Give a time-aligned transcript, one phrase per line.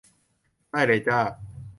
[0.71, 1.19] ได้เลยจ้า